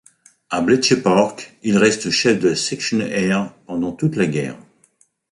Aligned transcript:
À 0.49 0.61
Bletchley 0.61 0.99
Park, 0.99 1.53
il 1.61 1.77
reste 1.77 2.09
chef 2.09 2.39
de 2.39 2.49
la 2.49 2.55
Section 2.55 3.01
Air 3.01 3.53
pendant 3.67 3.91
toute 3.91 4.15
la 4.15 4.25
guerre. 4.25 4.57